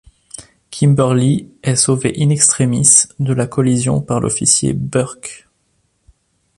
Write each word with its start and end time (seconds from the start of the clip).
Kimberly 0.71 1.51
est 1.61 1.75
sauvée 1.75 2.15
in 2.17 2.31
extremis 2.31 2.87
de 3.19 3.33
la 3.33 3.45
collision 3.45 4.01
par 4.01 4.19
l'officier 4.19 4.73
Burke. 4.73 5.47